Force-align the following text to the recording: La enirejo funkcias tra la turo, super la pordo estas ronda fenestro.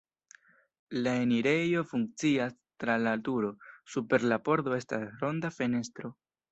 La 1.07 1.11
enirejo 1.25 1.83
funkcias 1.91 2.57
tra 2.85 2.97
la 3.05 3.15
turo, 3.29 3.55
super 3.97 4.27
la 4.33 4.43
pordo 4.49 4.79
estas 4.83 5.09
ronda 5.25 5.57
fenestro. 5.63 6.17